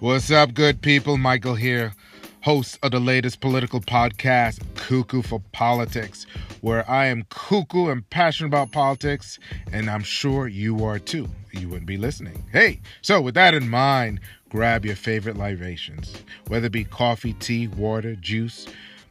[0.00, 1.18] What's up, good people?
[1.18, 1.92] Michael here,
[2.40, 6.24] host of the latest political podcast, Cuckoo for Politics,
[6.62, 9.38] where I am cuckoo and passionate about politics,
[9.70, 11.28] and I'm sure you are too.
[11.52, 12.42] You wouldn't be listening.
[12.50, 16.14] Hey, so with that in mind, grab your favorite libations,
[16.48, 18.66] whether it be coffee, tea, water, juice,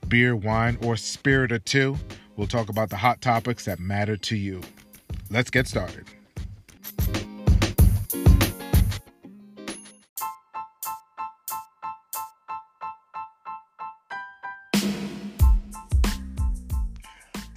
[0.07, 1.97] beer, wine, or spirit or two.
[2.35, 4.61] We'll talk about the hot topics that matter to you.
[5.29, 6.05] Let's get started.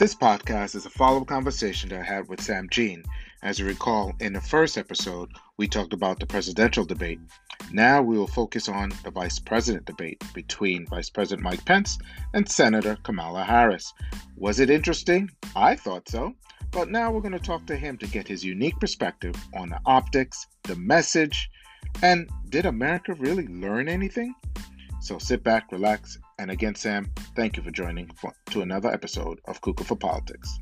[0.02, 3.04] This podcast is a follow up conversation that I had with Sam Jean.
[3.44, 7.20] As you recall, in the first episode, we talked about the presidential debate.
[7.70, 11.98] Now we will focus on the vice president debate between Vice President Mike Pence
[12.34, 13.94] and Senator Kamala Harris.
[14.36, 15.30] Was it interesting?
[15.54, 16.32] I thought so.
[16.72, 19.78] But now we're going to talk to him to get his unique perspective on the
[19.86, 21.48] optics, the message,
[22.02, 24.34] and did America really learn anything?
[25.00, 29.40] So sit back, relax, and again, Sam, thank you for joining for, to another episode
[29.46, 30.58] of Cuckoo for Politics.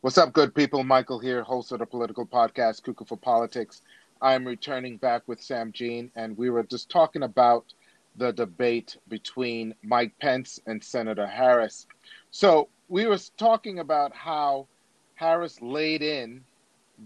[0.00, 0.84] What's up, good people?
[0.84, 3.82] Michael here, host of the political podcast Cuckoo for Politics.
[4.20, 7.72] I'm returning back with Sam Jean, and we were just talking about
[8.16, 11.86] the debate between Mike Pence and Senator Harris.
[12.32, 14.66] So we were talking about how
[15.14, 16.42] Harris laid in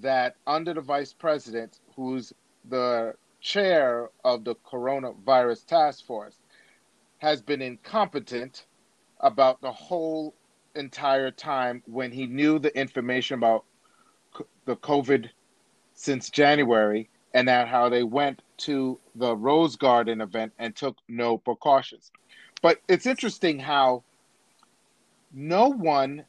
[0.00, 2.32] that under the vice president, who's
[2.68, 6.38] the chair of the coronavirus task force
[7.18, 8.66] has been incompetent
[9.20, 10.34] about the whole
[10.74, 13.64] entire time when he knew the information about
[14.64, 15.28] the COVID
[15.94, 21.38] since January and that how they went to the Rose Garden event and took no
[21.38, 22.10] precautions.
[22.62, 24.04] But it's interesting how
[25.32, 26.24] no one,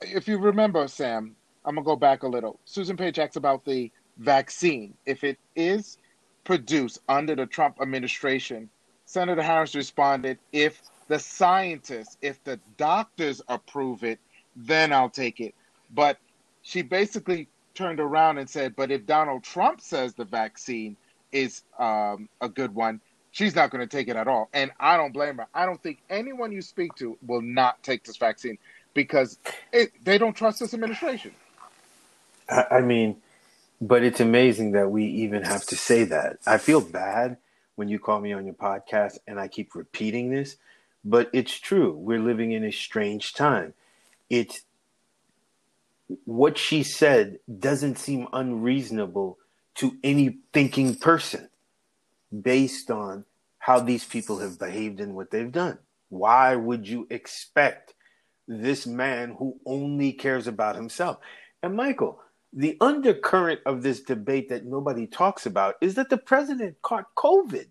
[0.00, 2.58] if you remember, Sam, I'm going to go back a little.
[2.64, 4.94] Susan Page asks about the vaccine.
[5.06, 5.98] If it is
[6.44, 8.68] produced under the Trump administration,
[9.04, 14.18] Senator Harris responded, if the scientists, if the doctors approve it,
[14.54, 15.54] then I'll take it.
[15.92, 16.18] But
[16.62, 20.96] she basically turned around and said, but if Donald Trump says the vaccine
[21.32, 23.00] is um, a good one,
[23.32, 24.48] she's not going to take it at all.
[24.52, 25.46] And I don't blame her.
[25.54, 28.58] I don't think anyone you speak to will not take this vaccine
[28.94, 29.38] because
[29.72, 31.32] it, they don't trust this administration.
[32.48, 33.16] I mean,
[33.80, 36.38] but it's amazing that we even have to say that.
[36.46, 37.38] I feel bad
[37.76, 40.56] when you call me on your podcast and I keep repeating this,
[41.04, 41.92] but it's true.
[41.92, 43.72] We're living in a strange time.
[44.28, 44.62] It's
[46.24, 49.38] what she said doesn't seem unreasonable
[49.76, 51.48] to any thinking person
[52.42, 53.24] based on
[53.58, 55.78] how these people have behaved and what they've done.
[56.08, 57.94] Why would you expect
[58.48, 61.18] this man who only cares about himself?
[61.62, 62.20] And Michael,
[62.52, 67.66] the undercurrent of this debate that nobody talks about is that the president caught COVID.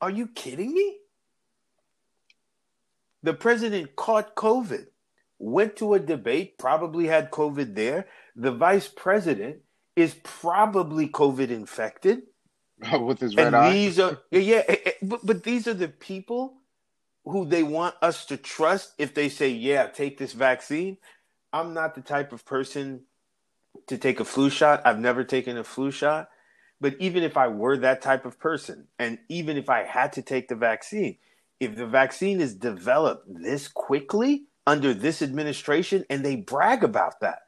[0.00, 0.96] Are you kidding me?
[3.22, 4.86] The president caught COVID,
[5.38, 8.06] went to a debate, probably had COVID there.
[8.36, 9.58] The vice president
[9.96, 12.22] is probably COVID infected.
[13.00, 13.72] With his red and eye.
[13.72, 16.58] These are yeah, eh, eh, but, but these are the people
[17.24, 20.96] who they want us to trust if they say, yeah, take this vaccine.
[21.52, 23.02] I'm not the type of person
[23.88, 24.82] to take a flu shot.
[24.84, 26.28] I've never taken a flu shot.
[26.80, 30.22] But even if I were that type of person, and even if I had to
[30.22, 31.16] take the vaccine,
[31.58, 37.40] if the vaccine is developed this quickly under this administration, and they brag about that.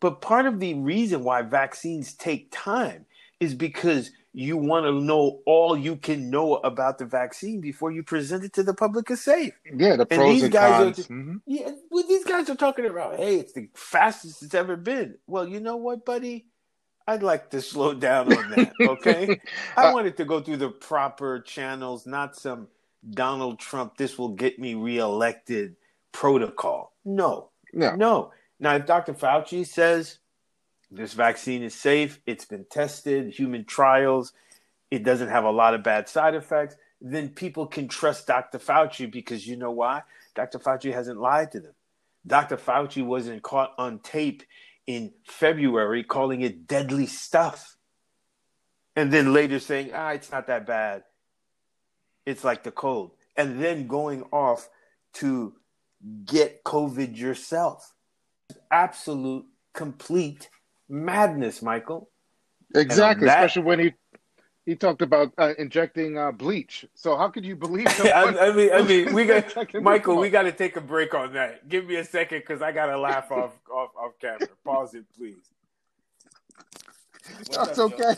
[0.00, 3.06] But part of the reason why vaccines take time
[3.40, 8.02] is because you want to know all you can know about the vaccine before you
[8.02, 9.54] present it to the public as safe.
[9.74, 10.98] Yeah, the pros and, these and guys cons.
[10.98, 11.36] Are, mm-hmm.
[11.46, 15.16] Yeah, well, these guys are talking about, hey, it's the fastest it's ever been.
[15.26, 16.46] Well, you know what, buddy?
[17.08, 18.72] I'd like to slow down on that.
[18.80, 19.40] Okay,
[19.76, 22.68] I wanted to go through the proper channels, not some
[23.10, 23.96] Donald Trump.
[23.96, 25.74] This will get me reelected
[26.12, 26.94] protocol.
[27.04, 28.32] No, no, no.
[28.60, 29.14] Now, if Dr.
[29.14, 30.19] Fauci says
[30.90, 34.32] this vaccine is safe, it's been tested, human trials,
[34.90, 38.58] it doesn't have a lot of bad side effects, then people can trust Dr.
[38.58, 40.02] Fauci because you know why?
[40.34, 40.58] Dr.
[40.58, 41.72] Fauci hasn't lied to them.
[42.26, 42.56] Dr.
[42.56, 44.42] Fauci wasn't caught on tape
[44.86, 47.76] in February calling it deadly stuff.
[48.96, 51.04] And then later saying, ah, it's not that bad.
[52.26, 53.12] It's like the cold.
[53.36, 54.68] And then going off
[55.14, 55.54] to
[56.24, 57.94] get COVID yourself.
[58.70, 60.50] Absolute, complete
[60.90, 62.10] madness, Michael.
[62.74, 63.94] Exactly, that- especially when he
[64.66, 66.84] he talked about uh, injecting uh, bleach.
[66.94, 67.86] So how could you believe?
[68.00, 70.18] I, I mean, I mean, we got Michael.
[70.18, 71.68] We got to take a break on that.
[71.68, 74.48] Give me a second because I got to laugh off, off off camera.
[74.64, 75.36] Pause it, please.
[77.50, 78.14] That's okay.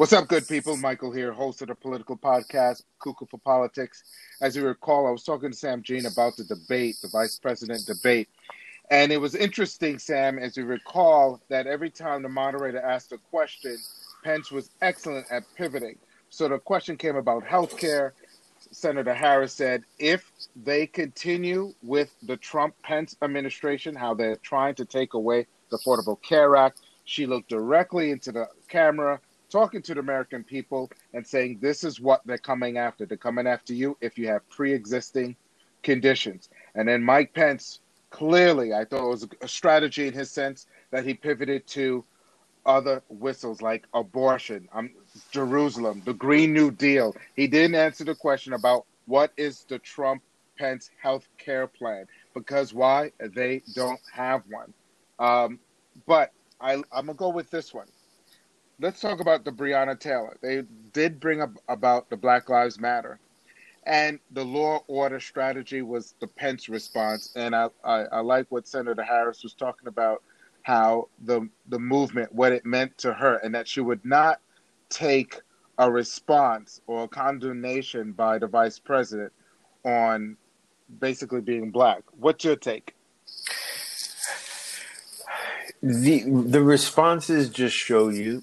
[0.00, 0.78] What's up, good people?
[0.78, 4.02] Michael here, host of the political podcast, Cuckoo for Politics.
[4.40, 7.84] As you recall, I was talking to Sam Jean about the debate, the vice president
[7.84, 8.30] debate.
[8.90, 13.18] And it was interesting, Sam, as you recall, that every time the moderator asked a
[13.18, 13.76] question,
[14.24, 15.98] Pence was excellent at pivoting.
[16.30, 18.14] So the question came about health care.
[18.70, 24.86] Senator Harris said if they continue with the Trump Pence administration, how they're trying to
[24.86, 29.20] take away the Affordable Care Act, she looked directly into the camera,
[29.50, 33.06] talking to the American people and saying, This is what they're coming after.
[33.06, 35.36] They're coming after you if you have pre existing
[35.82, 36.48] conditions.
[36.74, 37.80] And then Mike Pence,
[38.10, 42.04] clearly, I thought it was a strategy in his sense that he pivoted to
[42.66, 44.90] other whistles like abortion, um,
[45.30, 47.16] Jerusalem, the Green New Deal.
[47.34, 50.22] He didn't answer the question about what is the Trump
[50.58, 53.12] Pence health care plan because why?
[53.18, 54.72] They don't have one.
[55.18, 55.58] Um,
[56.06, 57.86] but I, I'm to go with this one.
[58.80, 60.38] Let's talk about the Breonna Taylor.
[60.40, 60.62] They
[60.94, 63.18] did bring up about the Black Lives Matter.
[63.84, 67.32] And the law order strategy was the Pence response.
[67.36, 70.22] And I, I, I like what Senator Harris was talking about
[70.62, 74.40] how the the movement what it meant to her and that she would not
[74.90, 75.40] take
[75.78, 79.32] a response or a condemnation by the vice president
[79.84, 80.36] on
[80.98, 82.02] basically being black.
[82.18, 82.94] What's your take?
[85.82, 88.42] The the responses just show you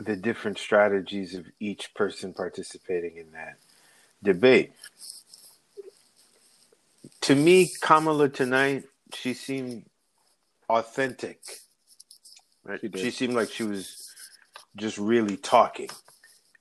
[0.00, 3.56] the different strategies of each person participating in that
[4.22, 4.72] debate.
[7.22, 9.84] To me, Kamala tonight, she seemed
[10.68, 11.40] authentic.
[12.64, 12.80] Right?
[12.80, 14.10] She, she, seemed like she was
[14.76, 15.90] just really talking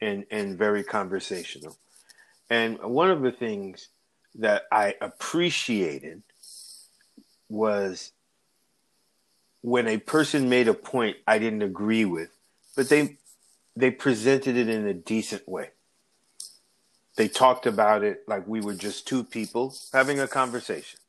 [0.02, 1.78] and and very conversational.
[2.50, 3.90] And one of the things
[4.36, 6.24] that I appreciated
[7.48, 8.12] was
[9.62, 12.30] when a person made a point I didn't agree with,
[12.76, 13.18] but they
[13.80, 15.70] they presented it in a decent way.
[17.16, 21.00] They talked about it like we were just two people having a conversation.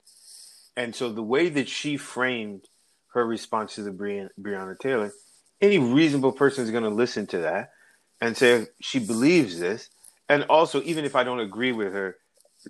[0.76, 2.68] And so the way that she framed
[3.12, 5.12] her response to the Breonna, Breonna Taylor,
[5.60, 7.72] any reasonable person is going to listen to that
[8.20, 9.90] and say she believes this.
[10.28, 12.16] And also, even if I don't agree with her,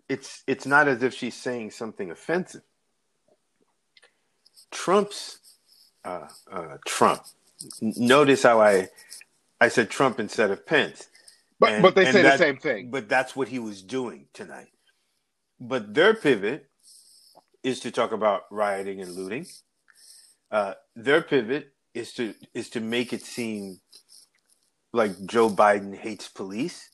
[0.08, 2.62] it's it's not as if she's saying something offensive.
[4.70, 5.38] Trump's
[6.04, 7.22] uh, uh, Trump.
[7.80, 8.88] Notice how I
[9.60, 11.08] I said Trump instead of Pence.
[11.58, 12.90] But and, but they say that, the same thing.
[12.90, 14.70] But that's what he was doing tonight.
[15.60, 16.70] But their pivot
[17.62, 19.46] is to talk about rioting and looting
[20.50, 23.80] uh, their pivot is to is to make it seem
[24.92, 26.90] like Joe Biden hates police.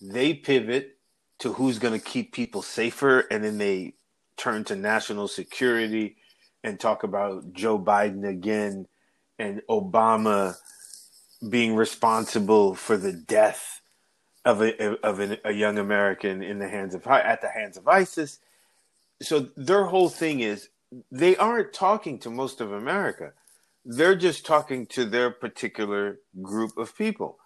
[0.00, 0.98] They pivot
[1.40, 3.94] to who's going to keep people safer, and then they
[4.36, 6.16] turn to national security
[6.62, 8.86] and talk about Joe Biden again
[9.38, 10.56] and Obama
[11.48, 13.80] being responsible for the death
[14.44, 17.88] of a of an, a young American in the hands of at the hands of
[17.88, 18.40] ISIS.
[19.22, 20.68] So their whole thing is
[21.10, 23.32] they aren't talking to most of America.
[23.84, 27.38] They're just talking to their particular group of people.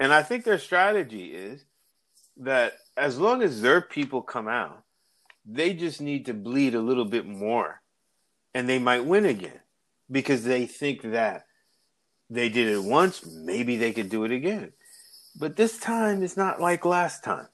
[0.00, 1.64] And I think their strategy is
[2.36, 4.82] that as long as their people come out,
[5.46, 7.80] they just need to bleed a little bit more
[8.54, 9.60] and they might win again
[10.10, 11.46] because they think that
[12.34, 14.72] they did it once, maybe they could do it again.
[15.36, 17.48] But this time is not like last time.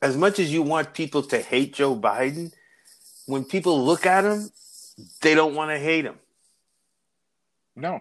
[0.00, 2.52] As much as you want people to hate Joe Biden,
[3.26, 4.50] when people look at him,
[5.20, 6.18] they don't want to hate him.
[7.74, 8.00] No,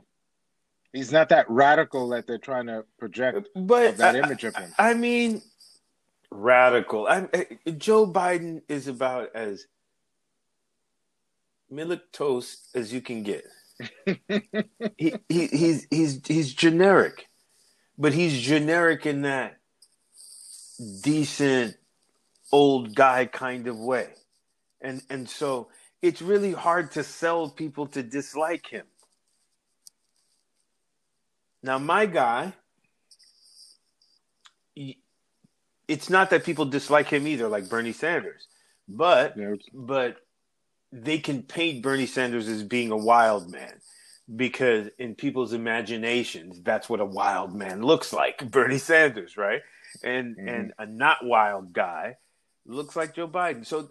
[0.93, 4.71] he's not that radical that they're trying to project but that I, image of him.
[4.77, 5.41] I mean,
[6.31, 7.07] radical.
[7.07, 7.27] I,
[7.77, 9.67] Joe Biden is about as
[11.71, 13.45] milquetoast as you can get.
[14.97, 17.27] he, he he's he's he's generic,
[17.97, 19.57] but he's generic in that
[21.01, 21.75] decent
[22.51, 24.09] old guy kind of way
[24.81, 25.69] and and so
[26.01, 28.85] it's really hard to sell people to dislike him.
[31.63, 32.53] Now, my guy,
[35.87, 38.47] it's not that people dislike him either, like Bernie Sanders,
[38.87, 39.35] but
[39.73, 40.17] but
[40.91, 43.73] they can paint Bernie Sanders as being a wild man
[44.33, 49.61] because in people's imaginations, that's what a wild man looks like, Bernie Sanders, right?
[50.03, 50.47] And mm-hmm.
[50.47, 52.17] and a not wild guy
[52.65, 53.65] looks like Joe Biden.
[53.65, 53.87] So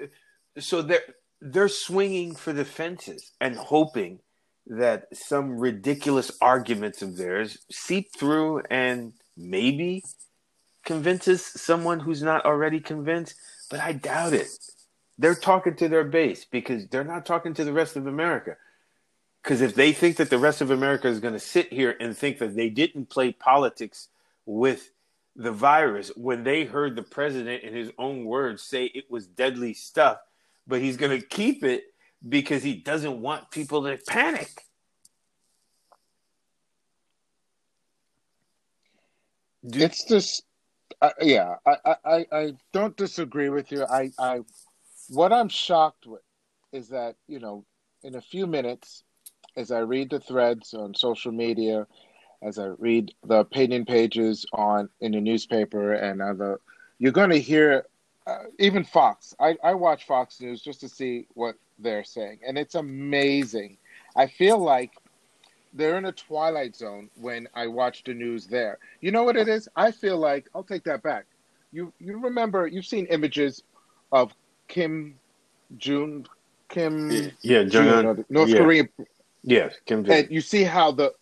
[0.59, 1.01] so they're
[1.41, 4.21] they're swinging for the fences and hoping
[4.67, 10.03] that some ridiculous arguments of theirs seep through and maybe
[10.85, 13.35] convinces someone who's not already convinced.
[13.71, 14.49] but I doubt it.
[15.19, 18.57] They're talking to their base because they're not talking to the rest of America.
[19.43, 22.17] Because if they think that the rest of America is going to sit here and
[22.17, 24.09] think that they didn't play politics
[24.45, 24.91] with
[25.37, 29.73] the virus when they heard the president in his own words say it was deadly
[29.73, 30.19] stuff,
[30.67, 31.85] but he's going to keep it
[32.29, 34.65] because he doesn't want people to panic.
[39.67, 40.45] Do- it's just,
[41.03, 43.85] uh, yeah, I, I, I don't disagree with you.
[43.85, 44.41] I, I,
[45.09, 46.23] what I'm shocked with
[46.73, 47.65] is that you know,
[48.03, 49.05] in a few minutes,
[49.57, 51.87] as I read the threads on social media,
[52.43, 56.61] as I read the opinion pages on in the newspaper and other,
[56.99, 57.87] you're going to hear
[58.27, 59.35] uh, even Fox.
[59.39, 63.79] I, I watch Fox News just to see what they're saying, and it's amazing.
[64.17, 64.93] I feel like
[65.73, 68.79] they're in a twilight zone when I watch the news there.
[69.01, 69.69] You know what it is?
[69.77, 71.27] I feel like I'll take that back.
[71.73, 73.63] You you remember you've seen images
[74.13, 74.33] of
[74.69, 75.19] Kim
[75.77, 76.27] June
[76.69, 78.59] Kim yeah Jong uh, North yeah.
[78.59, 78.89] Korean
[79.47, 80.15] Yes, Kim Jong.
[80.15, 81.13] And you see how the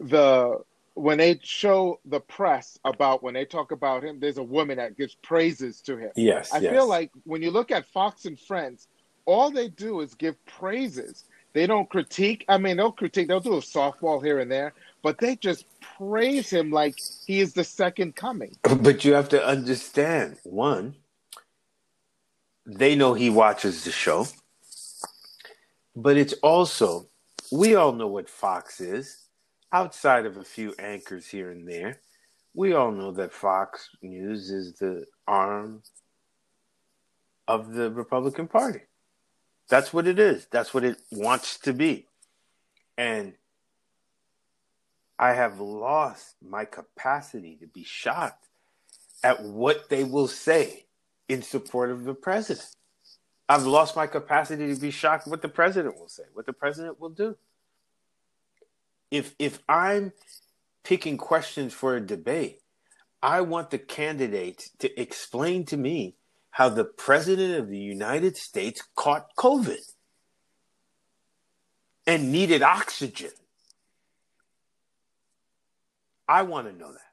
[0.00, 0.62] the
[0.94, 4.96] when they show the press about when they talk about him, there's a woman that
[4.96, 6.10] gives praises to him.
[6.16, 6.72] Yes, I yes.
[6.72, 8.88] feel like when you look at Fox and Friends,
[9.26, 11.24] all they do is give praises.
[11.52, 12.44] They don't critique.
[12.48, 13.28] I mean, they'll critique.
[13.28, 15.66] They'll do a softball here and there, but they just
[15.98, 18.56] praise him like he is the second coming.
[18.62, 20.94] But you have to understand one.
[22.70, 24.26] They know he watches the show,
[25.96, 27.08] but it's also
[27.50, 29.24] we all know what Fox is.
[29.72, 32.00] Outside of a few anchors here and there,
[32.54, 35.82] we all know that Fox News is the arm
[37.46, 38.80] of the Republican Party.
[39.70, 40.46] That's what it is.
[40.50, 42.06] That's what it wants to be.
[42.98, 43.32] And
[45.18, 48.46] I have lost my capacity to be shocked
[49.22, 50.84] at what they will say
[51.28, 52.66] in support of the president.
[53.48, 57.00] I've lost my capacity to be shocked what the president will say, what the president
[57.00, 57.36] will do.
[59.10, 60.12] If if I'm
[60.84, 62.60] picking questions for a debate,
[63.22, 66.16] I want the candidate to explain to me
[66.50, 69.80] how the president of the United States caught COVID
[72.06, 73.30] and needed oxygen.
[76.26, 77.07] I want to know that.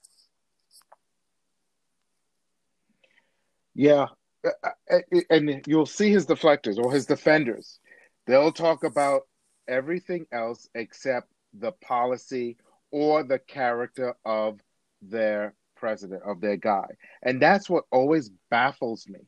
[3.75, 4.07] Yeah,
[4.45, 7.79] uh, uh, uh, and you'll see his deflectors or his defenders.
[8.25, 9.23] They'll talk about
[9.67, 12.57] everything else except the policy
[12.91, 14.59] or the character of
[15.01, 16.85] their president, of their guy.
[17.23, 19.19] And that's what always baffles me.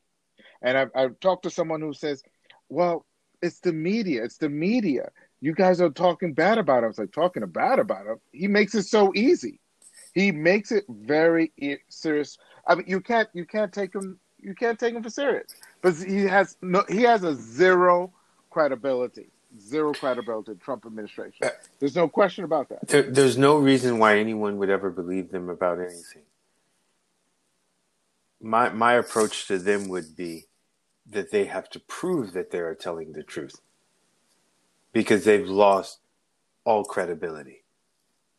[0.62, 2.22] And I've, I've talked to someone who says,
[2.68, 3.06] well,
[3.42, 4.24] it's the media.
[4.24, 5.10] It's the media.
[5.40, 6.84] You guys are talking bad about him.
[6.84, 8.16] I was like, talking bad about him?
[8.32, 9.60] He makes it so easy.
[10.14, 11.52] He makes it very
[11.88, 12.38] serious.
[12.66, 15.54] I mean, you can't you can't take him you can't take him for serious.
[15.82, 18.12] But he has no he has a zero
[18.50, 19.28] credibility.
[19.60, 21.46] Zero credibility Trump administration.
[21.46, 22.86] Uh, there's no question about that.
[22.88, 26.22] There, there's no reason why anyone would ever believe them about anything.
[28.40, 30.46] My my approach to them would be
[31.10, 33.60] that they have to prove that they are telling the truth
[34.92, 35.98] because they've lost
[36.64, 37.64] all credibility.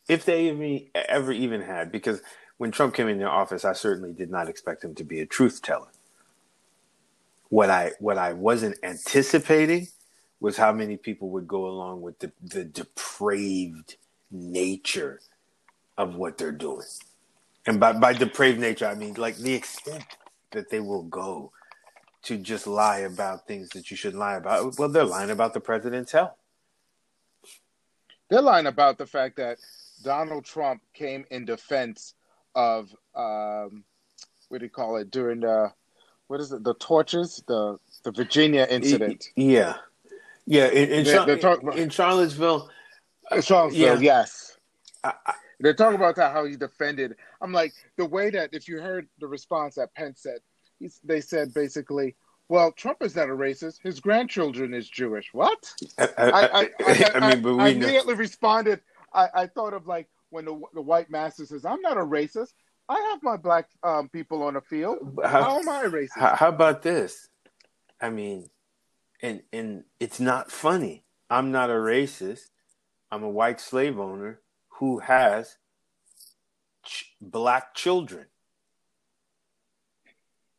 [0.08, 2.22] If they ever even had, because
[2.60, 5.62] when Trump came into office, I certainly did not expect him to be a truth
[5.62, 5.88] teller.
[7.48, 9.88] What I what I wasn't anticipating
[10.42, 13.96] was how many people would go along with the, the depraved
[14.30, 15.22] nature
[15.98, 16.86] of what they're doing.
[17.66, 20.06] And by, by depraved nature, I mean like the extent
[20.52, 21.54] that they will go
[22.24, 24.78] to just lie about things that you shouldn't lie about.
[24.78, 26.36] Well, they're lying about the president's health.
[28.30, 29.60] They're lying about the fact that
[30.04, 32.16] Donald Trump came in defense
[32.56, 33.84] of um,
[34.50, 35.72] what do you call it during the
[36.28, 39.30] what is it the torches the the Virginia incident.
[39.36, 39.76] Yeah,
[40.46, 40.68] yeah.
[40.68, 42.70] In, in, they're, they're talking in Charlottesville.
[43.32, 44.24] In Charlottesville, yeah.
[44.24, 44.58] yes.
[45.04, 47.16] I, I, they're talking about that how he defended.
[47.42, 50.40] I'm like the way that if you heard the response that Pence said,
[51.04, 52.16] they said basically,
[52.48, 53.82] well, Trump is not a racist.
[53.84, 55.34] His grandchildren is Jewish.
[55.34, 55.72] What?
[55.98, 58.82] I, I, mean, but we immediately responded.
[59.14, 62.54] I, thought of like when the, the white master says, "I'm not a racist.
[62.88, 65.20] I have my black um, people on the field.
[65.24, 67.28] How, how, am I a racist?" How, how about this?
[68.02, 68.50] I mean,
[69.22, 71.04] and and it's not funny.
[71.30, 72.50] I'm not a racist.
[73.12, 74.40] I'm a white slave owner
[74.80, 75.58] who has
[76.84, 78.28] ch- black children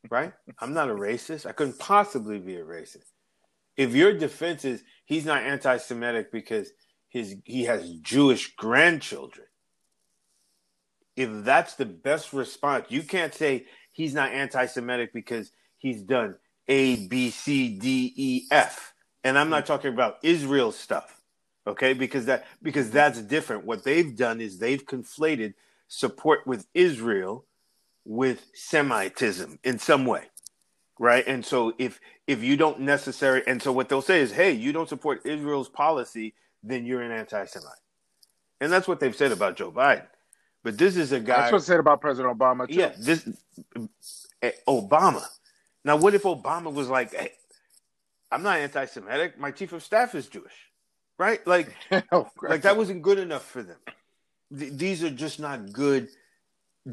[0.09, 0.33] right?
[0.59, 1.47] I'm not a racist.
[1.47, 3.05] I couldn't possibly be a racist.
[3.77, 6.71] If your defense is he's not anti-Semitic because
[7.09, 9.47] his he has Jewish grandchildren,
[11.17, 16.37] if that's the best response, you can't say he's not anti-Semitic because he's done
[16.69, 18.95] A, B, C, D, E, F.
[19.25, 19.73] And I'm not mm-hmm.
[19.73, 21.21] talking about Israel stuff,
[21.67, 21.93] okay?
[21.93, 22.95] Because that because mm-hmm.
[22.95, 23.67] that's different.
[23.67, 25.55] What they've done is they've conflated
[25.89, 27.45] support with Israel
[28.07, 30.23] with Semitism in some way,
[30.99, 31.27] right?
[31.27, 34.73] And so if if you don't necessarily, and so what they'll say is, hey, you
[34.73, 37.73] don't support Israel's policy, then you're an anti-Semite,
[38.61, 40.07] and that's what they've said about Joe Biden.
[40.63, 41.37] But this is a guy.
[41.37, 42.75] That's what I said about President Obama too.
[42.75, 43.29] Yeah, this
[44.43, 45.25] eh, Obama.
[45.85, 47.33] Now, what if Obama was like, hey,
[48.31, 49.39] I'm not anti-Semitic.
[49.39, 50.53] My chief of staff is Jewish,
[51.19, 51.45] right?
[51.47, 51.75] Like,
[52.13, 53.79] oh, like that wasn't good enough for them.
[54.57, 56.09] Th- these are just not good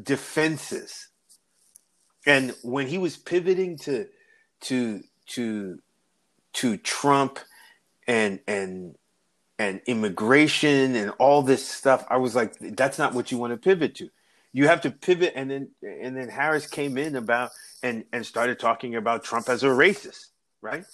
[0.02, 1.08] defenses.
[2.26, 4.06] And when he was pivoting to
[4.62, 5.78] to to
[6.54, 7.38] to Trump
[8.06, 8.96] and and
[9.58, 12.06] and immigration and all this stuff.
[12.08, 14.10] I was like, that's not what you want to pivot to.
[14.52, 17.50] You have to pivot, and then and then Harris came in about
[17.82, 20.28] and and started talking about Trump as a racist,
[20.62, 20.84] right?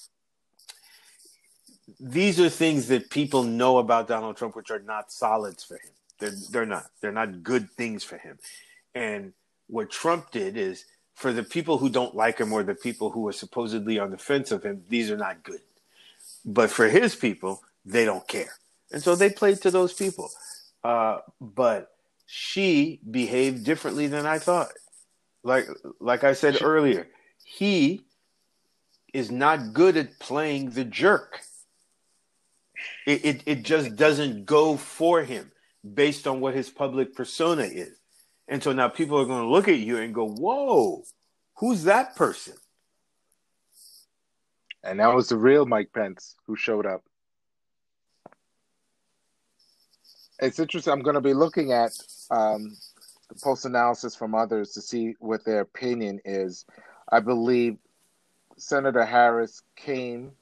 [2.01, 5.93] These are things that people know about Donald Trump, which are not solids for him.
[6.19, 6.87] They're they're not.
[7.01, 8.39] They're not good things for him.
[8.95, 9.35] And
[9.69, 13.27] what Trump did is for the people who don't like him or the people who
[13.29, 15.61] are supposedly on the fence of him, these are not good.
[16.45, 18.53] But for his people, they don't care.
[18.93, 20.31] And so they played to those people.
[20.83, 21.91] Uh, but
[22.27, 24.73] she behaved differently than I thought.
[25.43, 25.67] Like
[26.01, 27.07] like I said earlier,
[27.45, 28.05] he
[29.13, 31.41] is not good at playing the jerk.
[33.07, 35.53] It, it, it just doesn't go for him
[35.95, 37.97] based on what his public persona is.
[38.49, 41.05] And so now people are going to look at you and go, whoa,
[41.59, 42.55] who's that person?
[44.83, 47.03] And that was the real Mike Pence who showed up.
[50.41, 50.93] It's interesting.
[50.93, 51.93] I'm going to be looking at
[52.31, 52.77] um,
[53.43, 56.65] post analysis from others to see what their opinion is.
[57.11, 57.77] I believe
[58.57, 60.33] Senator Harris came.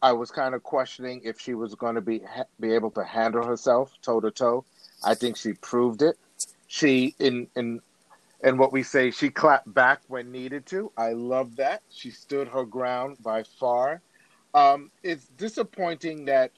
[0.00, 2.22] I was kind of questioning if she was going to be
[2.60, 4.64] be able to handle herself toe to toe.
[5.04, 6.16] I think she proved it.
[6.68, 7.80] She in in
[8.40, 10.92] and what we say, she clapped back when needed to.
[10.96, 11.82] I love that.
[11.90, 14.00] She stood her ground by far.
[14.54, 16.52] Um, it's disappointing that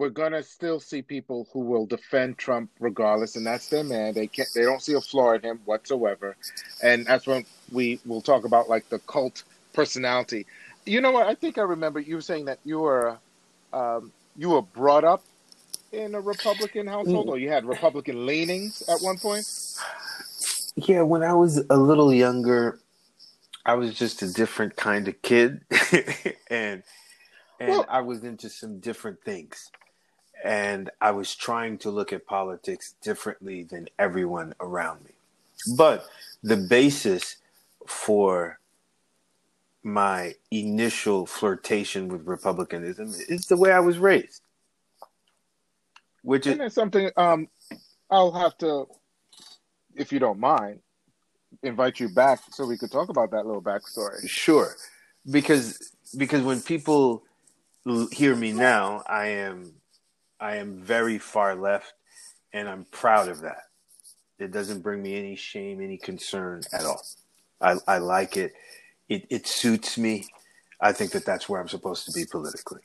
[0.00, 4.14] we're gonna still see people who will defend Trump regardless, and that's their man.
[4.14, 6.36] They can't, they don't see a flaw in him whatsoever,
[6.82, 9.42] and that's when we will talk about like the cult
[9.74, 10.46] personality.
[10.86, 11.26] You know what?
[11.26, 13.18] I think I remember you saying that you were
[13.74, 15.22] um, you were brought up
[15.92, 19.46] in a Republican household, or you had Republican leanings at one point.
[20.76, 22.80] Yeah, when I was a little younger,
[23.66, 25.60] I was just a different kind of kid,
[26.50, 26.82] and
[27.60, 29.70] and well, I was into some different things
[30.44, 35.12] and I was trying to look at politics differently than everyone around me.
[35.76, 36.06] But
[36.42, 37.36] the basis
[37.86, 38.58] for
[39.82, 44.42] my initial flirtation with republicanism is the way I was raised.
[46.22, 47.48] Which is and something um,
[48.10, 48.86] I'll have to,
[49.94, 50.80] if you don't mind,
[51.62, 54.28] invite you back so we could talk about that little backstory.
[54.28, 54.76] Sure,
[55.30, 57.22] because because when people
[58.12, 59.79] hear me now, I am
[60.40, 61.92] I am very far left,
[62.52, 63.64] and I'm proud of that.
[64.38, 67.02] It doesn't bring me any shame, any concern at all.
[67.60, 68.54] I, I like it.
[69.08, 70.26] It it suits me.
[70.80, 72.80] I think that that's where I'm supposed to be politically.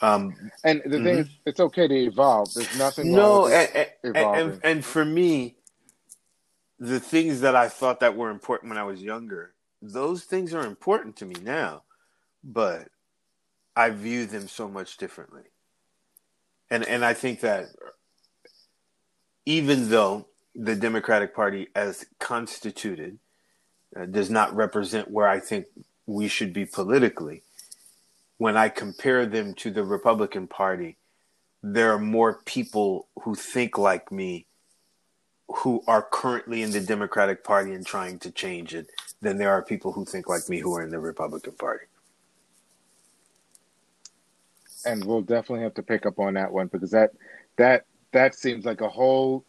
[0.00, 0.34] Um,
[0.64, 1.04] and the mm-hmm.
[1.04, 2.52] thing is, it's okay to evolve.
[2.54, 5.56] There's nothing no, and, and, and, and for me,
[6.80, 10.66] the things that I thought that were important when I was younger, those things are
[10.66, 11.82] important to me now,
[12.42, 12.88] but
[13.76, 15.44] I view them so much differently
[16.70, 17.66] and and I think that
[19.46, 23.18] even though the Democratic Party, as constituted,
[23.96, 25.66] uh, does not represent where I think
[26.06, 27.42] we should be politically,
[28.38, 30.96] when I compare them to the Republican Party,
[31.62, 34.46] there are more people who think like me
[35.48, 38.88] who are currently in the Democratic Party and trying to change it
[39.20, 41.84] than there are people who think like me who are in the Republican Party
[44.86, 47.12] and we'll definitely have to pick up on that one because that
[47.56, 49.44] that that seems like a whole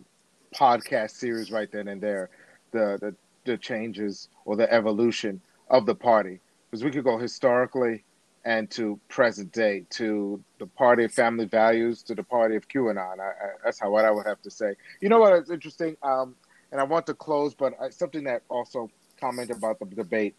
[0.55, 2.29] podcast series right then and there.
[2.71, 8.03] The the the changes or the evolution of the party because we could go historically
[8.43, 13.19] and to present day to the party of family values to the party of QAnon.
[13.19, 13.31] I, I,
[13.63, 14.75] that's how what I would have to say.
[15.01, 16.35] You know what is interesting, um,
[16.71, 20.35] and I want to close, but I, something that also commented about the debate.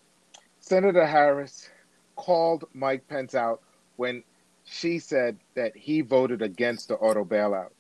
[0.60, 1.68] Senator Harris
[2.14, 3.60] called Mike Pence out
[3.96, 4.22] when
[4.66, 7.70] she said that he voted against the auto bailout.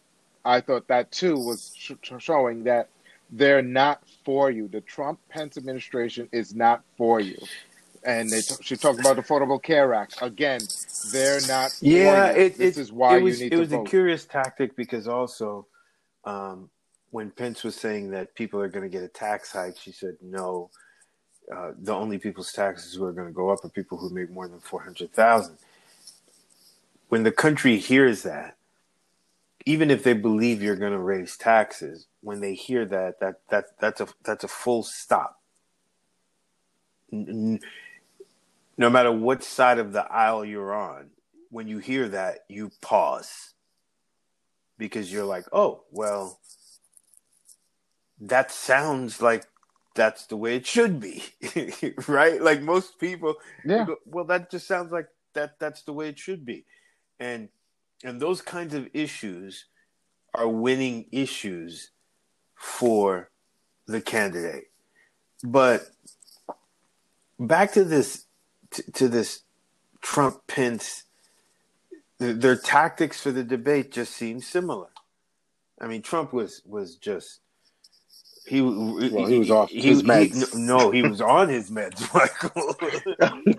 [0.44, 2.88] I thought that too was sh- showing that
[3.30, 4.68] they're not for you.
[4.68, 7.36] The Trump Pence administration is not for you.
[8.04, 10.60] And they t- she talked about the Affordable Care Act again.
[11.12, 11.76] They're not.
[11.80, 12.44] Yeah, for you.
[12.44, 15.66] it, this it, is why it was, it was a curious tactic because also
[16.24, 16.70] um,
[17.10, 20.16] when Pence was saying that people are going to get a tax hike, she said
[20.22, 20.70] no.
[21.52, 24.30] Uh, the only people's taxes who are going to go up are people who make
[24.30, 25.56] more than four hundred thousand.
[27.08, 28.56] When the country hears that,
[29.64, 33.66] even if they believe you're going to raise taxes, when they hear that, that that
[33.80, 35.40] that's a that's a full stop.
[37.12, 37.58] No
[38.90, 41.10] matter what side of the aisle you're on,
[41.50, 43.54] when you hear that, you pause
[44.78, 46.40] because you're like, oh, well,
[48.20, 49.46] that sounds like
[49.94, 51.24] that's the way it should be,
[52.06, 52.40] right?
[52.42, 53.86] Like most people, Yeah.
[53.86, 55.58] go, well, that just sounds like that.
[55.58, 56.64] That's the way it should be,
[57.18, 57.48] and
[58.04, 59.66] and those kinds of issues
[60.34, 61.90] are winning issues
[62.54, 63.30] for
[63.86, 64.70] the candidate.
[65.42, 65.86] But
[67.38, 68.26] back to this,
[68.72, 69.42] to, to this
[70.02, 71.04] Trump Pence
[72.18, 74.88] their tactics for the debate just seem similar.
[75.80, 77.40] I mean, Trump was was just
[78.46, 80.54] he Well, he was off he, his meds.
[80.54, 82.74] no, he was on his meds, Michael.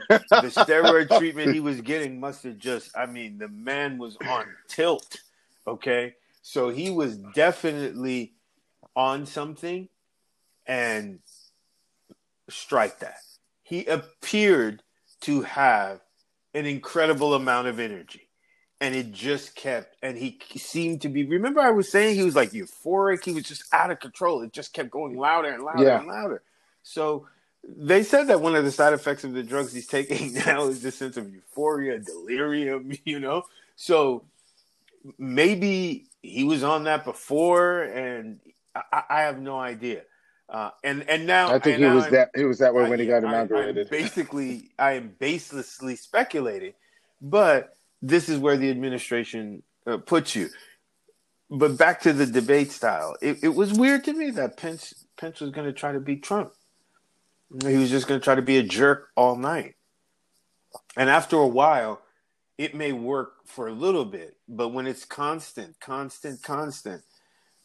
[0.10, 4.46] the steroid treatment he was getting must have just I mean, the man was on
[4.68, 5.18] tilt.
[5.68, 6.16] Okay.
[6.42, 8.34] So he was definitely
[8.96, 9.90] on something
[10.66, 11.20] and
[12.50, 13.20] strike that.
[13.64, 14.82] He appeared
[15.22, 16.00] to have
[16.54, 18.27] an incredible amount of energy.
[18.80, 21.26] And it just kept, and he seemed to be.
[21.26, 23.24] Remember, I was saying he was like euphoric.
[23.26, 24.44] He was just out of control.
[24.44, 25.98] It just kept going louder and louder Yeah.
[26.00, 26.44] and louder.
[26.84, 27.28] So
[27.68, 30.84] they said that one of the side effects of the drugs he's taking now is
[30.84, 33.44] this sense of euphoria, delirium, you know?
[33.76, 34.24] So
[35.18, 38.40] maybe he was on that before, and
[38.76, 40.04] I, I have no idea.
[40.50, 42.90] Uh, and and now I think he was I'm- that he was that way I-
[42.90, 43.88] when he got I- inaugurated.
[43.88, 46.74] I'm basically, I am baselessly speculating,
[47.22, 50.50] but this is where the administration uh, puts you.
[51.50, 55.40] But back to the debate style, it, it was weird to me that Pence Pence
[55.40, 56.52] was going to try to beat Trump.
[57.66, 59.76] He was just going to try to be a jerk all night.
[60.98, 62.02] And after a while,
[62.58, 67.04] it may work for a little bit, but when it's constant, constant, constant,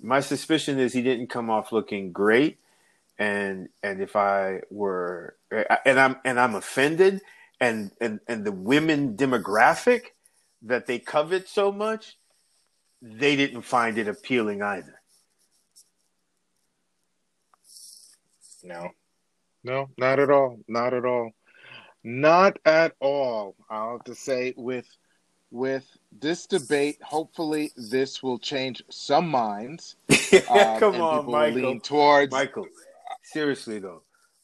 [0.00, 2.58] my suspicion is he didn't come off looking great.
[3.18, 5.36] And and if I were
[5.84, 7.20] and I'm and I'm offended,
[7.60, 10.12] and and and the women demographic
[10.62, 12.16] that they covet so much,
[13.00, 15.00] they didn't find it appealing either.
[18.62, 18.90] No,
[19.64, 20.58] no, not at all.
[20.68, 21.32] Not at all.
[22.04, 23.56] Not at all.
[23.68, 24.86] I'll have to say with
[25.50, 25.84] with
[26.18, 29.96] this debate, hopefully this will change some minds.
[30.48, 31.60] um, Come on, Michael.
[31.60, 32.32] lean towards.
[32.32, 32.66] Michael,
[33.24, 34.02] seriously though,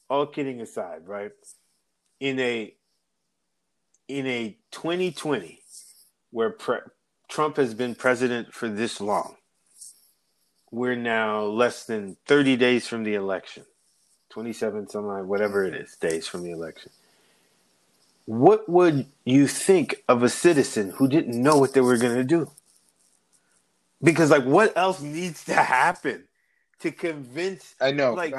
[0.09, 1.31] all kidding aside, right?
[2.19, 2.73] In a
[4.07, 5.61] in a 2020
[6.31, 6.79] where pre-
[7.27, 9.35] Trump has been president for this long,
[10.71, 13.63] we're now less than 30 days from the election,
[14.29, 16.91] 27 some odd, whatever it is, days from the election.
[18.25, 22.23] What would you think of a citizen who didn't know what they were going to
[22.23, 22.51] do?
[24.03, 26.25] Because, like, what else needs to happen
[26.81, 28.13] to convince I know.
[28.13, 28.35] like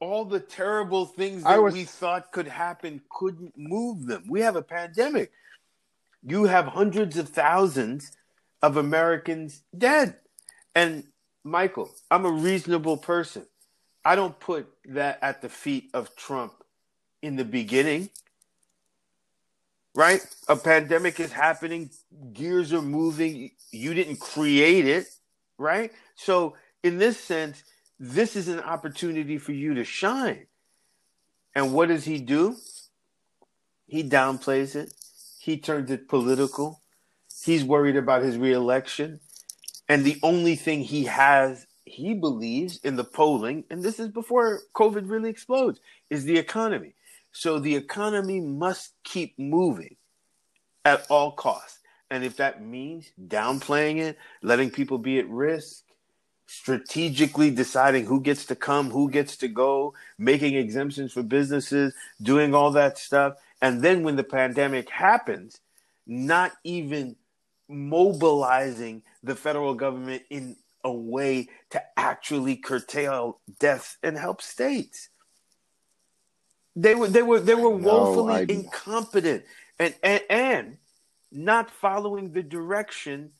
[0.00, 4.24] all the terrible things that was- we thought could happen couldn't move them.
[4.28, 5.30] We have a pandemic.
[6.22, 8.12] You have hundreds of thousands
[8.62, 10.16] of Americans dead.
[10.74, 11.04] And
[11.44, 13.46] Michael, I'm a reasonable person.
[14.04, 16.52] I don't put that at the feet of Trump
[17.22, 18.10] in the beginning.
[19.94, 20.24] Right?
[20.48, 21.90] A pandemic is happening,
[22.32, 23.50] gears are moving.
[23.72, 25.08] You didn't create it,
[25.58, 25.90] right?
[26.14, 27.64] So, in this sense,
[27.98, 30.46] this is an opportunity for you to shine.
[31.54, 32.56] And what does he do?
[33.86, 34.94] He downplays it.
[35.40, 36.82] He turns it political.
[37.44, 39.20] He's worried about his reelection.
[39.88, 44.60] And the only thing he has, he believes in the polling, and this is before
[44.74, 46.92] COVID really explodes, is the economy.
[47.32, 49.96] So the economy must keep moving
[50.84, 51.78] at all costs.
[52.10, 55.84] And if that means downplaying it, letting people be at risk,
[56.46, 62.54] strategically deciding who gets to come, who gets to go, making exemptions for businesses, doing
[62.54, 63.36] all that stuff.
[63.62, 65.60] And then when the pandemic happens,
[66.06, 67.16] not even
[67.68, 75.10] mobilizing the federal government in a way to actually curtail deaths and help states.
[76.74, 79.44] They were they were they were No, woefully I- incompetent
[79.78, 80.76] and, and and
[81.30, 83.32] not following the direction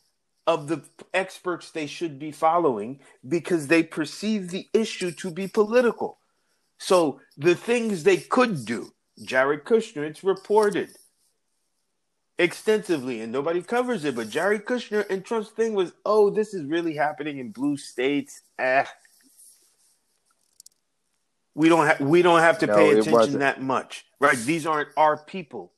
[0.46, 0.82] of the
[1.14, 6.18] experts they should be following because they perceive the issue to be political.
[6.78, 10.90] So the things they could do, Jared Kushner, it's reported
[12.38, 16.64] extensively and nobody covers it, but Jared Kushner and Trump's thing was, oh, this is
[16.64, 18.40] really happening in blue states.
[18.58, 18.84] Eh.
[21.54, 24.06] We don't have we don't have to No, pay attention that much.
[24.20, 24.38] Right?
[24.38, 25.72] These aren't our people.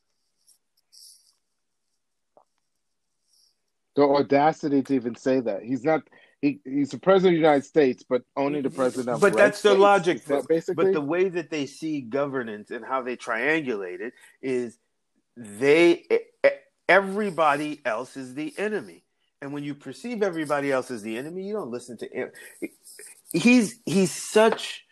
[3.96, 5.62] The audacity to even say that.
[5.62, 6.02] He's not
[6.42, 9.31] he, he's the president of the United States, but only the president of the United
[9.31, 9.37] States.
[9.37, 9.81] But that's the states?
[9.81, 10.16] logic.
[10.16, 14.12] Is that basically But the way that they see governance and how they triangulate it
[14.42, 14.76] is
[15.37, 16.05] they
[16.88, 19.05] everybody else is the enemy.
[19.40, 22.31] And when you perceive everybody else as the enemy, you don't listen to him.
[23.33, 24.85] He's he's such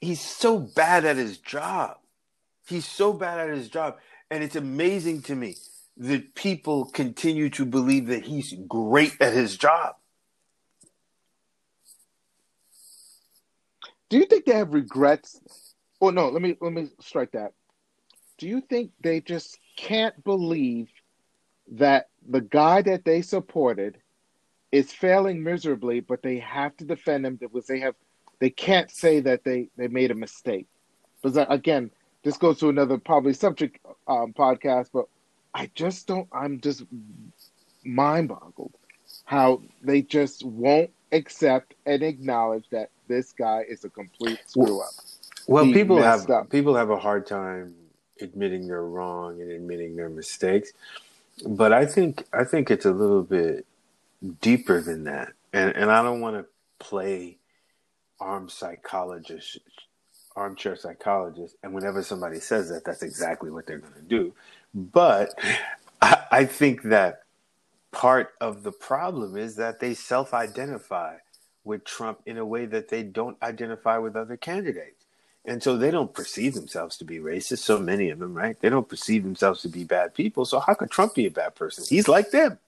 [0.00, 1.98] he's so bad at his job.
[2.66, 3.98] He's so bad at his job.
[4.30, 5.56] And it's amazing to me
[5.98, 9.96] that people continue to believe that he's great at his job.
[14.08, 15.40] Do you think they have regrets?
[16.00, 17.52] Oh no, let me let me strike that.
[18.38, 20.88] Do you think they just can't believe
[21.72, 23.98] that the guy that they supported
[24.72, 27.94] is failing miserably, but they have to defend him because they have
[28.38, 30.66] they can't say that they they made a mistake.
[31.20, 31.90] Because uh, again,
[32.22, 35.06] this goes to another probably subject um, podcast, but
[35.54, 36.28] I just don't.
[36.32, 36.84] I'm just
[37.84, 38.74] mind boggled
[39.24, 44.94] how they just won't accept and acknowledge that this guy is a complete screw up.
[45.48, 46.50] Well, He people have up.
[46.50, 47.74] people have a hard time
[48.20, 50.72] admitting they're wrong and admitting their mistakes,
[51.46, 53.66] but I think I think it's a little bit
[54.40, 56.46] deeper than that, and and I don't want to
[56.84, 57.38] play
[58.20, 59.58] arm psychologist,
[60.36, 64.34] armchair psychologist, and whenever somebody says that, that's exactly what they're going to do.
[64.74, 65.34] But
[66.02, 67.22] I, I think that
[67.92, 71.16] part of the problem is that they self-identify
[71.68, 75.06] with Trump in a way that they don't identify with other candidates.
[75.46, 78.60] And so they don't perceive themselves to be racist, so many of them, right?
[78.60, 80.46] They don't perceive themselves to be bad people.
[80.46, 81.84] So how could Trump be a bad person?
[81.88, 82.58] He's like them.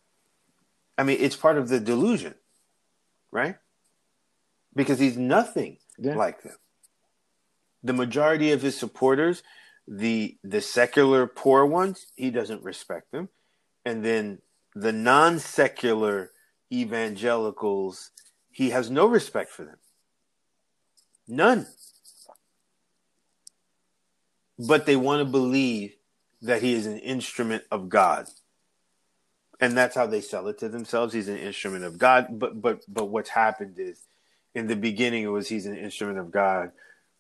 [0.98, 2.34] I mean, it's part of the delusion,
[3.32, 3.56] right?
[4.74, 6.16] Because he's nothing Yeah.
[6.16, 6.56] like them.
[7.84, 9.42] The majority of his supporters,
[9.88, 13.30] the the secular poor ones, he doesn't respect them.
[13.84, 14.42] And then
[14.74, 16.32] the non-secular
[16.72, 18.10] evangelicals,
[18.50, 19.76] he has no respect for them.
[21.26, 21.66] None.
[24.58, 25.94] But they want to believe
[26.42, 28.26] that he is an instrument of God.
[29.60, 31.12] And that's how they sell it to themselves.
[31.14, 32.38] He's an instrument of God.
[32.38, 33.98] But but but what's happened is
[34.54, 36.72] in the beginning it was he's an instrument of God.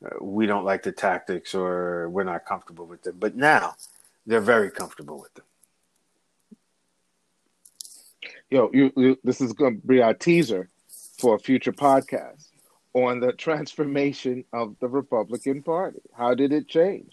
[0.04, 3.16] Uh, we don't like the tactics or we're not comfortable with them.
[3.18, 3.76] But now
[4.26, 5.44] they're very comfortable with them.
[8.50, 10.70] Yo, you, you this is going to be our teaser
[11.20, 12.48] for a future podcast
[12.94, 16.00] on the transformation of the Republican Party.
[16.16, 17.12] How did it change?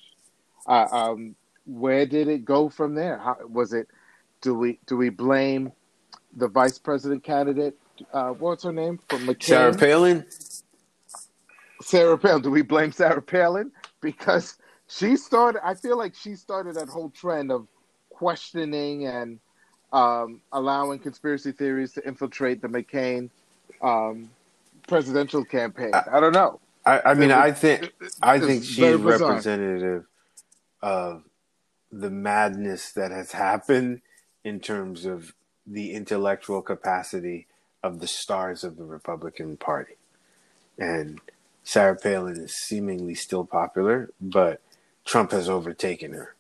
[0.65, 3.17] Uh, um, where did it go from there?
[3.17, 3.88] How, was it?
[4.41, 5.72] Do we do we blame
[6.36, 7.78] the vice president candidate?
[8.13, 9.43] Uh, what's her name from McCain?
[9.43, 10.26] Sarah Palin,
[11.82, 12.41] Sarah Palin.
[12.41, 15.65] Do we blame Sarah Palin because she started?
[15.65, 17.67] I feel like she started that whole trend of
[18.10, 19.39] questioning and
[19.91, 23.30] um, allowing conspiracy theories to infiltrate the McCain
[23.82, 24.30] um,
[24.88, 25.91] presidential campaign.
[25.93, 26.60] I don't know.
[26.86, 30.06] I, I mean, was- I think I think she's representative
[30.82, 31.23] of
[31.91, 34.01] the madness that has happened
[34.43, 35.34] in terms of
[35.65, 37.47] the intellectual capacity
[37.84, 39.95] of the stars of the Republican Party.
[40.77, 41.19] And
[41.63, 44.62] Sarah Palin is seemingly still popular, but
[45.06, 46.36] Trump has overtaken her.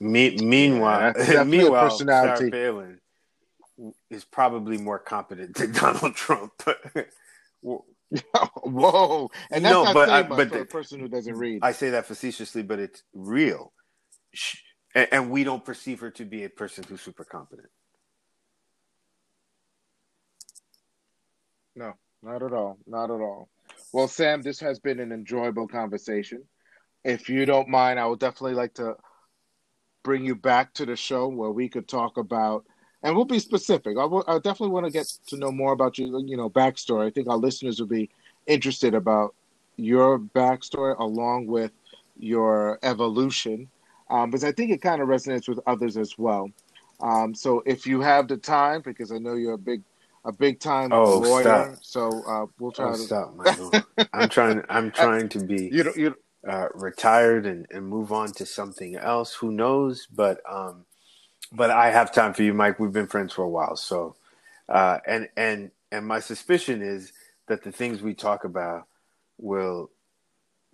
[0.00, 2.50] Me- meanwhile, Yeah, that's definitely a meanwhile, personality.
[2.50, 3.00] Sarah Palin
[4.10, 6.52] is probably more competent than Donald Trump.
[7.62, 9.30] Whoa!
[9.50, 11.34] And that's No, not but saying I- much but for the- a person who doesn't
[11.36, 11.58] read.
[11.62, 13.72] I say that facetiously, but it's real.
[14.32, 14.58] Sh-
[14.94, 17.68] And, and we don't perceive her to be a person who's super competent.
[21.74, 22.78] No, not at all.
[22.86, 23.48] Not at all.
[23.92, 26.44] Well, Sam, this has been an enjoyable conversation.
[27.04, 28.94] If you don't mind, I would definitely like to
[30.02, 32.64] bring you back to the show where we could talk about,
[33.02, 33.96] and we'll be specific.
[33.98, 37.06] I will- I definitely want to get to know more about you, you know, backstory.
[37.06, 38.10] I think our listeners will be
[38.46, 39.34] interested about
[39.76, 41.72] your backstory along with
[42.18, 43.68] your evolution,
[44.08, 46.50] um, because I think it kind of resonates with others as well.
[47.00, 49.82] Um, so if you have the time, because I know you're a big,
[50.24, 51.78] a big time Oh, lawyer, stop.
[51.82, 52.98] so uh, we'll try Oh, to.
[52.98, 53.72] stop, Michael.
[54.12, 54.62] I'm trying.
[54.70, 56.14] I'm trying to be You don't, you
[56.48, 59.34] uh, retired and, and move on to something else.
[59.34, 60.06] Who knows?
[60.10, 60.86] But um,
[61.52, 62.78] but I have time for you, Mike.
[62.78, 64.16] We've been friends for a while, so
[64.68, 67.12] uh, and and and my suspicion is
[67.48, 68.86] that the things we talk about
[69.38, 69.90] will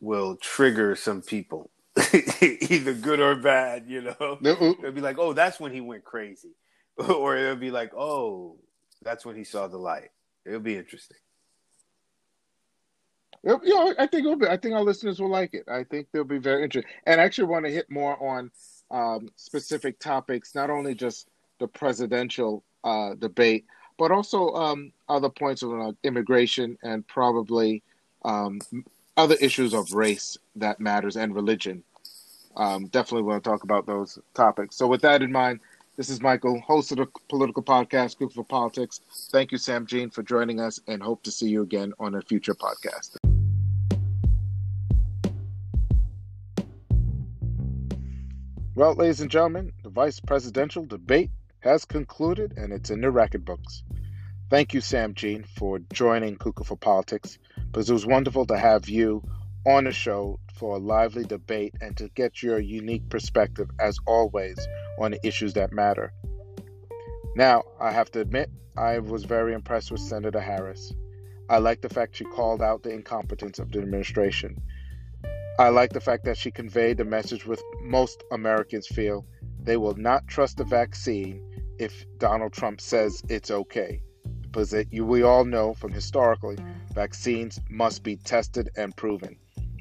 [0.01, 1.71] will trigger some people,
[2.13, 3.85] either good or bad.
[3.87, 6.53] You know, it'll be like, oh, that's when he went crazy,
[6.97, 8.57] or it'll be like, oh,
[9.03, 10.11] that's when he saw the light.
[10.45, 11.19] It'll be interesting.
[13.45, 15.65] Yeah, I think it'll be, I think our listeners will like it.
[15.69, 18.53] I think they'll be very interested, and I actually want to hit more on
[18.92, 21.28] um, specific topics, not only just
[21.59, 23.64] the presidential uh, debate,
[23.98, 27.83] but also um, other points of uh, immigration and probably
[28.24, 28.61] um,
[29.16, 31.83] other issues of race that matters and religion.
[32.57, 34.76] Um, definitely want to talk about those topics.
[34.76, 35.61] So, with that in mind,
[35.96, 39.00] this is Michael, host of the political podcast Cuckoo for Politics.
[39.31, 42.22] Thank you, Sam Jean, for joining us, and hope to see you again on a
[42.22, 43.22] future podcast.
[48.75, 51.31] Well, ladies and gentlemen, the vice presidential debate
[51.61, 53.85] has concluded and it's in the record books.
[54.49, 58.89] Thank you, Sam Jean, for joining Cuckoo for Politics, because it was wonderful to have
[58.89, 59.23] you
[59.67, 64.57] on the show for a lively debate and to get your unique perspective, as always,
[64.99, 66.15] on the issues that matter.
[67.37, 70.95] Now, I have to admit, I was very impressed with Senator Harris.
[71.47, 74.63] I like the fact she called out the incompetence of the administration.
[75.62, 79.25] I like the fact that she conveyed the message with most Americans feel
[79.62, 81.40] they will not trust the vaccine
[81.79, 84.03] if Donald Trump says it's okay.
[84.40, 86.59] Because it, you, we all know from historically,
[86.92, 89.37] vaccines must be tested and proven.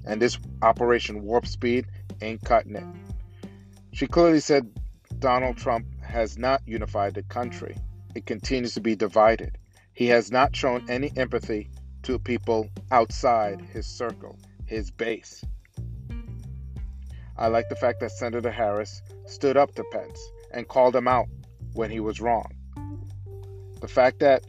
[0.06, 1.88] And this Operation Warp Speed
[2.22, 2.86] ain't cutting it.
[3.92, 4.72] She clearly said
[5.18, 7.76] Donald Trump has not unified the country,
[8.14, 9.58] it continues to be divided.
[9.94, 11.72] He has not shown any empathy
[12.04, 15.44] to people outside his circle, his base.
[17.42, 21.26] I like the fact that Senator Harris stood up to Pence and called him out
[21.74, 22.46] when he was wrong.
[23.80, 24.46] The fact that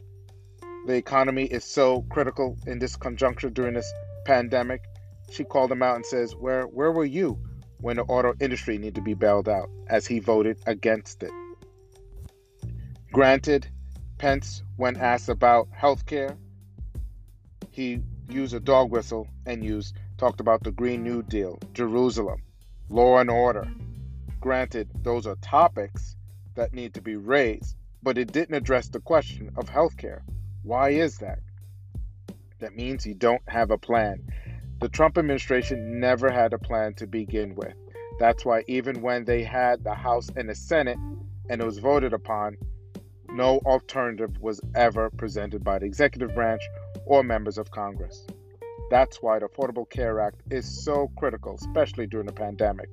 [0.85, 3.91] the economy is so critical in this conjuncture during this
[4.25, 4.83] pandemic,
[5.31, 7.39] she called him out and says, "Where where were you
[7.79, 11.31] when the auto industry needed to be bailed out?" As he voted against it.
[13.11, 13.65] Granted,
[14.19, 16.37] Pence, when asked about health care,
[17.71, 22.43] he used a dog whistle and used talked about the Green New Deal, Jerusalem,
[22.93, 23.67] law and order.
[24.39, 26.15] Granted, those are topics
[26.53, 30.21] that need to be raised, but it didn't address the question of healthcare.
[30.61, 31.39] Why is that?
[32.59, 34.21] That means you don't have a plan.
[34.79, 37.73] The Trump administration never had a plan to begin with.
[38.19, 40.99] That's why, even when they had the House and the Senate
[41.49, 42.57] and it was voted upon,
[43.29, 46.61] no alternative was ever presented by the executive branch
[47.07, 48.27] or members of Congress.
[48.93, 52.89] That's why the Affordable Care Act is so critical, especially during the pandemic.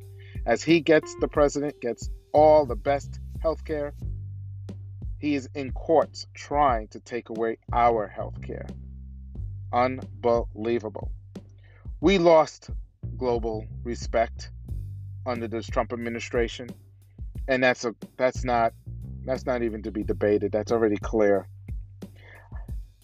[0.47, 3.93] As he gets, the president gets all the best health care,
[5.19, 8.67] he is in courts trying to take away our health care.
[9.75, 11.13] Unbelievable.
[12.01, 12.71] We lost
[13.19, 14.53] global respect
[15.27, 16.71] under this Trump administration,
[17.47, 18.73] and that's a that's not
[19.27, 20.51] that's not even to be debated.
[20.51, 21.47] That's already clear.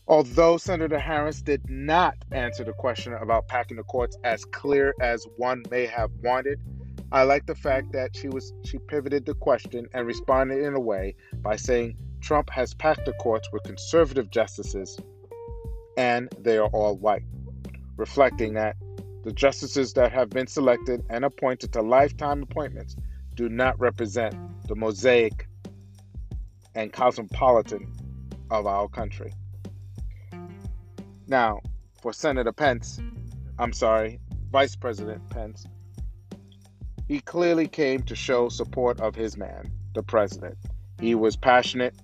[0.08, 5.26] Although Senator Harris did not answer the question about packing the courts as clear as
[5.36, 6.60] one may have wanted,
[7.10, 10.80] I like the fact that she was she pivoted the question and responded in a
[10.80, 14.96] way by saying Trump has packed the courts with conservative justices
[15.96, 17.24] and they are all white,
[17.96, 18.76] reflecting that
[19.24, 22.94] the justices that have been selected and appointed to lifetime appointments
[23.34, 24.36] do not represent
[24.68, 25.48] the mosaic
[26.76, 27.92] and cosmopolitan
[28.52, 29.32] of our country.
[31.28, 31.60] Now,
[32.00, 33.00] for Senator Pence,
[33.58, 35.66] I'm sorry, Vice President Pence,
[37.08, 40.56] he clearly came to show support of his man, the president.
[41.00, 41.94] He was passionate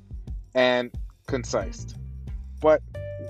[0.55, 0.91] and
[1.27, 1.87] concise.
[2.61, 2.83] But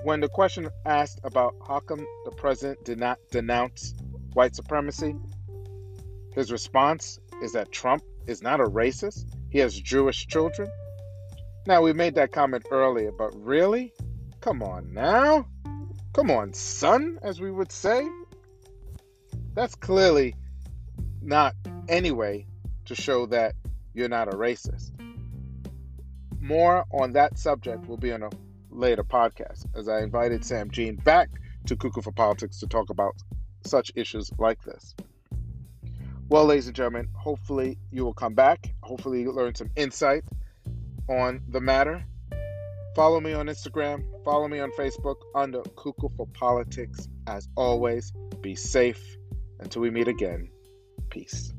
[0.03, 3.93] when the question asked about how come the president did not denounce
[4.33, 5.15] white supremacy,
[6.33, 9.25] his response is that Trump is not a racist.
[9.49, 10.69] He has Jewish children.
[11.67, 13.93] Now, we made that comment earlier, but really?
[14.41, 15.47] Come on now.
[16.13, 18.07] Come on, son, as we would say.
[19.55, 20.35] That's clearly
[21.21, 21.55] not
[21.89, 22.45] any way
[22.85, 23.55] to show that
[23.95, 24.91] you're not a racist.
[26.39, 28.29] More on that subject will be on a
[28.69, 31.29] later podcast, as I invited Sam Jean back
[31.65, 33.15] to Cuckoo for Politics to talk about
[33.65, 34.93] such issues like this.
[36.29, 38.73] Well, ladies and gentlemen, hopefully you will come back.
[38.81, 40.23] Hopefully, you learn some insight
[41.07, 42.03] on the matter.
[42.95, 44.03] Follow me on Instagram.
[44.23, 47.07] Follow me on Facebook under Cuckoo for Politics.
[47.27, 49.17] As always, be safe.
[49.59, 50.49] Until we meet again,
[51.09, 51.53] peace.